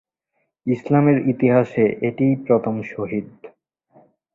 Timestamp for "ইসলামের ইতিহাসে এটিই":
0.67-2.33